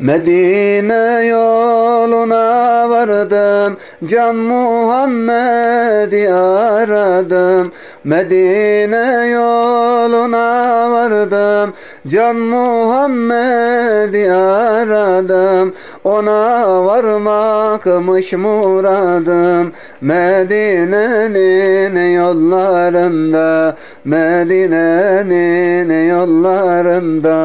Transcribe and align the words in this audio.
Medine 0.00 1.26
yoluna 1.26 2.90
vardım 2.90 3.76
Can 4.06 4.36
Muhammed'i 4.36 6.32
aradım. 6.32 7.72
Medine 8.04 9.26
yoluna 9.26 10.90
vardım 10.90 11.72
Can 12.06 12.36
Muhammed'i 12.36 14.32
aradım. 14.32 15.74
Ona 16.04 16.84
varmakmış 16.84 18.32
muradım 18.32 19.72
Medine'nin 20.00 22.16
yollarında 22.16 23.76
Medine'nin 24.04 26.08
yollarında 26.08 27.38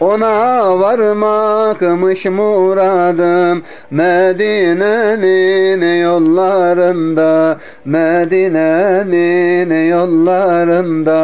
ona 0.00 0.80
varmakmış 0.80 2.24
muradım. 2.24 3.62
Medine'nin 3.90 6.02
yollarında 6.02 7.56
Medine'nin 7.84 9.88
yollarında. 9.90 11.18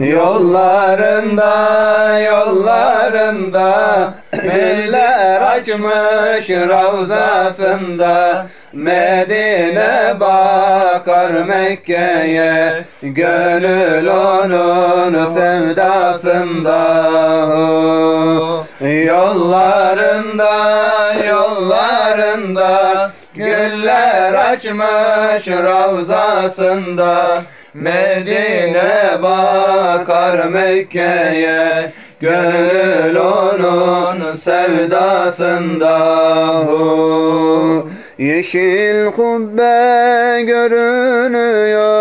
Yollarında 0.00 1.54
yollarında 2.20 3.74
Güller 4.42 5.40
açmış 5.40 6.50
ravzasında 6.50 8.46
Medine 8.74 10.20
bakar 10.20 11.30
Mekke'ye 11.30 12.84
Gönül 13.02 14.08
onun 14.08 15.26
sevdasında. 15.34 16.78
Yollarında 19.06 20.52
yollarında 21.28 23.10
Güller 23.34 24.34
açmış 24.52 25.48
ravzasında. 25.48 27.42
Medine 27.74 29.22
bakar 29.22 30.44
Mekke'ye 30.44 31.92
Gönül 32.20 33.16
onun 33.16 34.36
sevdasında 34.36 35.98
Yeşil 38.18 39.10
kubbe 39.10 40.42
görünüyor 40.46 41.93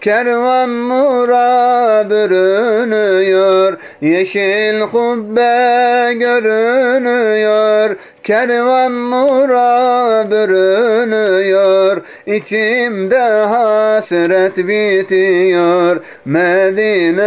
Kervan 0.00 0.88
nura 0.88 2.10
bürünüyor. 2.10 3.76
Yeşil 4.00 4.80
kubbe 4.80 6.14
görünüyor. 6.14 7.96
Kervan 8.24 9.10
nura 9.10 10.30
bürünüyor. 10.30 12.02
İçimde 12.26 13.18
hasret 13.20 14.56
bitiyor. 14.56 16.00
Medine'nin 16.24 17.20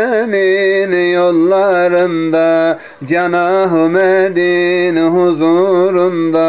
yollarında 1.13 2.79
Can 3.09 3.33
Ahmet'in 3.33 4.97
huzurunda 4.97 6.43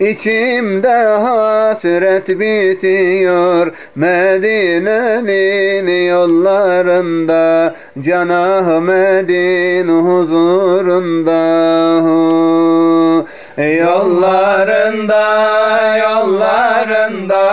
İçimde 0.00 1.04
hasret 1.04 2.28
bitiyor. 2.28 3.72
Medine'nin 3.94 5.86
yollarında 6.08 7.74
Can 8.00 8.28
Ahmet'in 8.28 9.88
huzurunda. 9.88 11.44
Yollarında 13.58 15.24
yollarında 15.96 17.44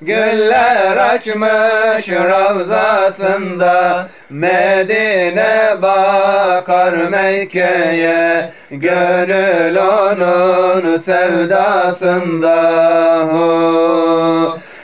Güller 0.00 0.71
açmış 1.12 2.08
ravzasında 2.08 4.08
Medine 4.30 5.76
bakar 5.82 6.92
Mekke'ye 6.92 8.52
Gönül 8.70 9.76
onun 9.76 10.98
sevdasında 10.98 12.56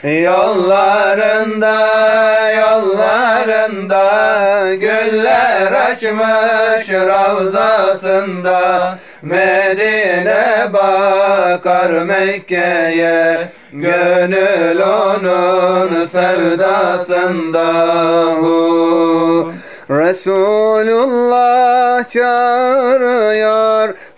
Yollarında 0.03 1.77
yollarında 2.51 4.05
Güller 4.75 5.71
açmış 5.71 6.89
ravzasında. 6.89 8.97
Medine 9.21 10.67
bakar 10.73 11.89
Mekke'ye 11.89 13.47
Gönül 13.73 14.81
onun 14.81 16.05
sevdasında. 16.05 17.69
Resulullah 19.89 22.09
çağırıyor 22.09 23.58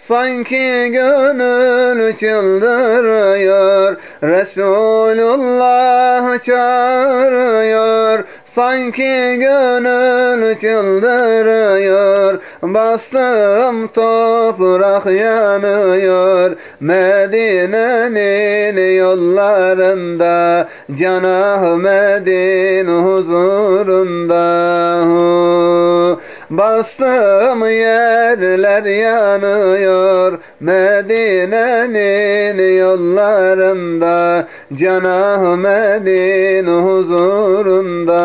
Sanki 0.01 0.89
gönül 0.91 2.16
çıldırıyor 2.16 3.97
Resulullah 4.23 5.63
çağırıyor. 6.44 8.23
Sanki 8.45 9.38
gönül 9.39 10.56
çıldırıyor 10.57 12.39
Bastım 12.62 13.88
toprak 13.88 15.06
yanıyor. 15.06 16.51
Medine'nin 16.79 17.75
yollarında 18.95 20.68
Can 20.95 21.23
Ahmet'in 21.23 22.88
huzurunda 23.03 24.41
Bastım 26.51 27.66
yerler 27.69 28.84
yanıyor 28.84 30.39
Medine'nin 30.59 31.97
yollarında 32.79 34.47
Can 34.73 35.03
Ahmet'in 35.03 36.67
huzurunda. 36.67 38.22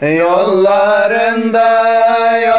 Yollarında 0.00 1.78
yollarında 2.38 2.57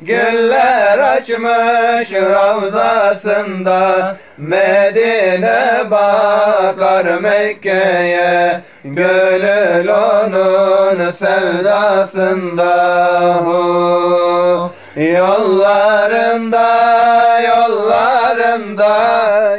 Güller 0.00 0.98
açmış 0.98 2.12
ravzasında 2.12 4.16
Medine 4.38 5.90
bakar 5.90 7.04
Mekke'ye 7.20 8.60
Gönül 8.84 9.88
onun 9.88 11.10
sevdasında. 11.10 12.72
Yollarında 14.96 16.68
yollarında 17.40 18.98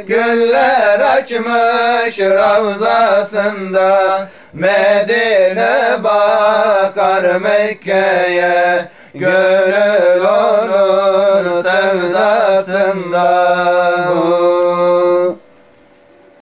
Güller 0.06 1.00
açmış 1.00 2.18
ravzasında 2.18 4.28
Medine 4.52 6.04
bakar 6.04 7.40
Mekke'ye 7.40 8.84
Gönül 9.14 10.24
onun 10.24 11.62
sevdasında 11.62 13.24